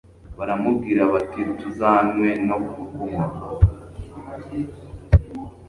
[0.37, 3.47] baramubwira bati tuzanywe no kukuboha